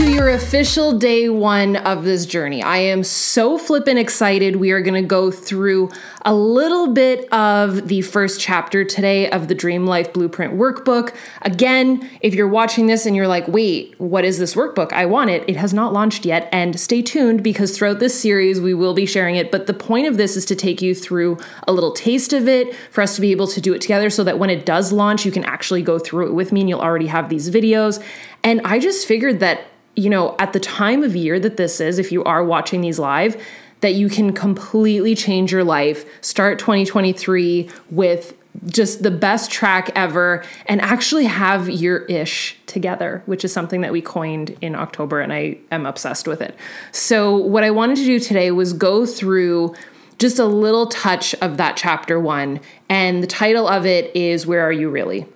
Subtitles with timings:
[0.00, 2.62] to your official day one of this journey.
[2.62, 4.56] I am so flippin' excited.
[4.56, 5.90] We are gonna go through
[6.24, 11.14] a little bit of the first chapter today of the Dream Life Blueprint Workbook.
[11.42, 14.90] Again, if you're watching this and you're like, wait, what is this workbook?
[14.94, 15.44] I want it.
[15.46, 16.48] It has not launched yet.
[16.50, 19.50] And stay tuned because throughout this series, we will be sharing it.
[19.50, 21.36] But the point of this is to take you through
[21.68, 24.24] a little taste of it for us to be able to do it together so
[24.24, 26.80] that when it does launch, you can actually go through it with me and you'll
[26.80, 28.02] already have these videos.
[28.42, 31.98] And I just figured that you know, at the time of year that this is,
[31.98, 33.40] if you are watching these live,
[33.80, 38.34] that you can completely change your life, start 2023 with
[38.66, 43.92] just the best track ever and actually have your ish together, which is something that
[43.92, 46.54] we coined in October and I am obsessed with it.
[46.92, 49.74] So, what I wanted to do today was go through
[50.18, 52.60] just a little touch of that chapter one.
[52.88, 55.26] And the title of it is Where Are You Really?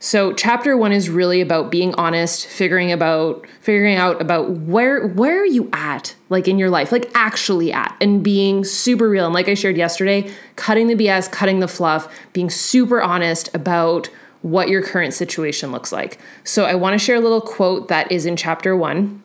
[0.00, 5.42] So chapter 1 is really about being honest, figuring about figuring out about where where
[5.42, 9.24] are you at like in your life, like actually at and being super real.
[9.24, 14.08] And like I shared yesterday, cutting the BS, cutting the fluff, being super honest about
[14.42, 16.18] what your current situation looks like.
[16.44, 19.22] So I want to share a little quote that is in chapter 1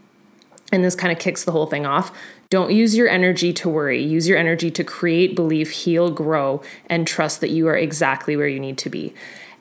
[0.71, 2.11] and this kind of kicks the whole thing off.
[2.49, 4.03] Don't use your energy to worry.
[4.03, 8.47] Use your energy to create, believe, heal, grow, and trust that you are exactly where
[8.47, 9.13] you need to be.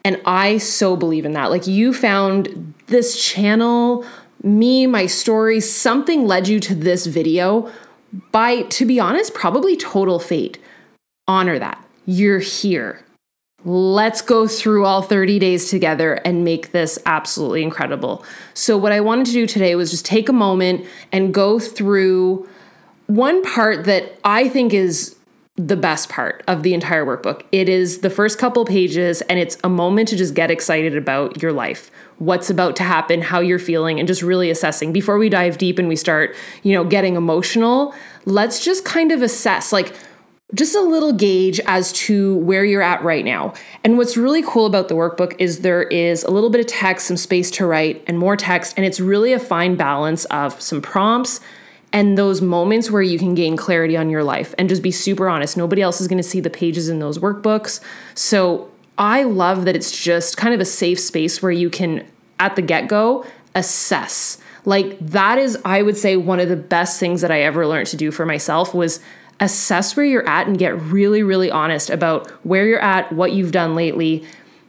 [0.05, 1.50] And I so believe in that.
[1.50, 4.05] Like you found this channel,
[4.42, 7.70] me, my story, something led you to this video
[8.33, 10.58] by, to be honest, probably total fate.
[11.28, 11.83] Honor that.
[12.05, 13.05] You're here.
[13.64, 18.25] Let's go through all 30 days together and make this absolutely incredible.
[18.55, 22.48] So, what I wanted to do today was just take a moment and go through
[23.06, 25.14] one part that I think is
[25.56, 27.42] the best part of the entire workbook.
[27.53, 31.42] It is the first couple pages, and it's a moment to just get excited about
[31.42, 34.92] your life, what's about to happen, how you're feeling, and just really assessing.
[34.95, 39.20] Before we dive deep and we start, you know, getting emotional, let's just kind of
[39.20, 39.95] assess like,
[40.55, 43.55] just a little gauge as to where you're at right now.
[43.84, 47.07] And what's really cool about the workbook is there is a little bit of text,
[47.07, 48.74] some space to write, and more text.
[48.77, 51.40] And it's really a fine balance of some prompts,
[51.92, 55.29] and those moments where you can gain clarity on your life and just be super
[55.29, 55.57] honest.
[55.57, 57.80] Nobody else is going to see the pages in those workbooks.
[58.14, 62.07] So I love that it's just kind of a safe space where you can,
[62.39, 64.39] at the get go, assess.
[64.64, 67.89] Like that is, I would say, one of the best things that I ever learned
[67.89, 69.01] to do for myself was
[69.41, 73.52] assess where you're at and get really, really honest about where you're at, what you've
[73.52, 74.25] done lately,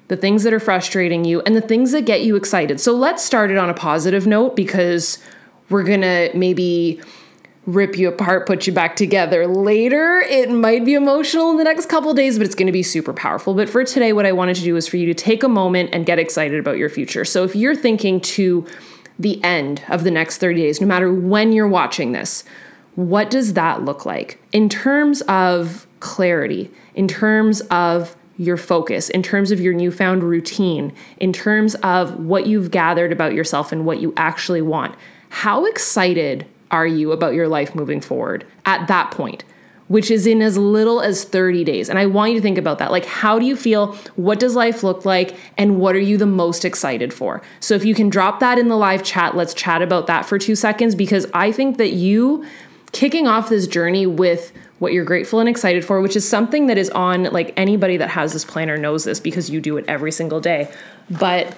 [0.07, 2.79] the things that are frustrating you, and the things that get you excited.
[2.79, 5.19] So let's start it on a positive note because
[5.69, 7.01] we're gonna maybe
[7.66, 10.19] rip you apart, put you back together later.
[10.19, 13.13] It might be emotional in the next couple days, but it's going to be super
[13.13, 13.53] powerful.
[13.53, 15.91] But for today, what I wanted to do is for you to take a moment
[15.94, 17.24] and get excited about your future.
[17.24, 18.66] So if you're thinking to
[19.18, 22.44] the end of the next 30 days, no matter when you're watching this,
[22.95, 29.24] what does that look like in terms of clarity, in terms of your focus, in
[29.24, 34.00] terms of your newfound routine, in terms of what you've gathered about yourself and what
[34.00, 34.95] you actually want?
[35.33, 39.44] How excited are you about your life moving forward at that point?
[39.88, 41.89] Which is in as little as 30 days.
[41.89, 42.91] And I want you to think about that.
[42.91, 43.95] Like, how do you feel?
[44.16, 45.35] What does life look like?
[45.57, 47.41] And what are you the most excited for?
[47.61, 50.38] So, if you can drop that in the live chat, let's chat about that for
[50.38, 52.45] two seconds because I think that you
[52.91, 56.77] kicking off this journey with what you're grateful and excited for, which is something that
[56.77, 60.11] is on like anybody that has this planner knows this because you do it every
[60.11, 60.71] single day.
[61.09, 61.57] But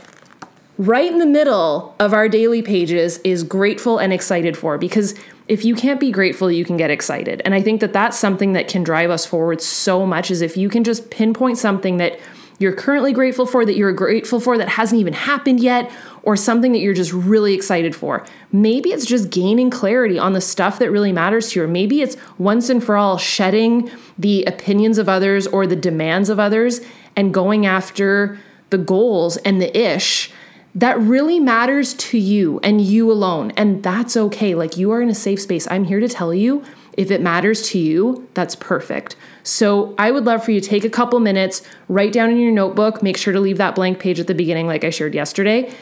[0.78, 5.16] right in the middle of our daily pages is grateful and excited for because
[5.48, 7.42] if you can't be grateful you can get excited.
[7.46, 10.58] And i think that that's something that can drive us forward so much is if
[10.58, 12.20] you can just pinpoint something that
[12.58, 15.92] you're currently grateful for that you're grateful for that hasn't even happened yet
[16.24, 18.26] or something that you're just really excited for.
[18.52, 21.66] Maybe it's just gaining clarity on the stuff that really matters to you.
[21.66, 26.30] Or maybe it's once and for all shedding the opinions of others or the demands
[26.30, 26.82] of others
[27.16, 28.40] and going after
[28.70, 30.32] the goals and the ish
[30.76, 33.52] that really matters to you and you alone.
[33.52, 34.54] And that's okay.
[34.56, 35.68] Like you are in a safe space.
[35.72, 36.64] I'm here to tell you
[36.94, 39.16] if it matters to you, that's perfect.
[39.44, 42.52] So I would love for you to take a couple minutes, write down in your
[42.52, 45.74] notebook, make sure to leave that blank page at the beginning, like I shared yesterday,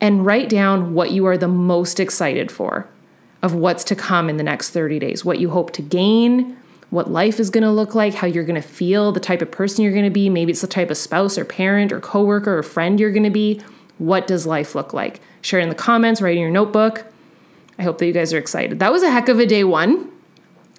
[0.00, 2.88] and write down what you are the most excited for
[3.42, 6.56] of what's to come in the next 30 days, what you hope to gain,
[6.90, 9.50] what life is going to look like, how you're going to feel, the type of
[9.50, 10.28] person you're going to be.
[10.28, 13.30] Maybe it's the type of spouse or parent or coworker or friend you're going to
[13.30, 13.60] be
[14.00, 15.20] what does life look like?
[15.42, 17.06] Share in the comments, write in your notebook.
[17.78, 18.78] I hope that you guys are excited.
[18.80, 20.10] That was a heck of a day one.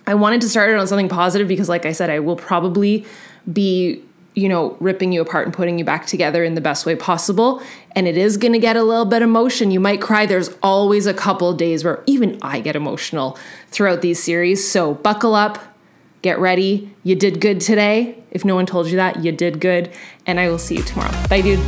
[0.08, 3.06] I wanted to start it on something positive because, like I said, I will probably
[3.52, 4.04] be
[4.34, 7.62] you know, ripping you apart and putting you back together in the best way possible.
[7.96, 9.72] And it is going to get a little bit emotion.
[9.72, 10.26] You might cry.
[10.26, 13.38] There's always a couple days where even I get emotional
[13.68, 14.70] throughout these series.
[14.70, 15.60] So buckle up,
[16.22, 16.94] get ready.
[17.04, 18.24] You did good today.
[18.32, 19.92] If no one told you that, you did good.
[20.26, 21.12] And I will see you tomorrow.
[21.28, 21.60] Bye, dude.